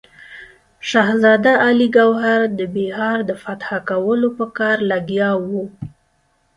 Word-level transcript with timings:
شهزاده 0.89 1.51
علي 1.65 1.87
ګوهر 1.97 2.41
د 2.59 2.59
بیهار 2.75 3.17
د 3.29 3.31
فتح 3.43 3.67
کولو 3.89 4.29
په 4.37 4.45
کار 4.57 4.77
لګیا 4.91 5.29
وو. 5.47 5.63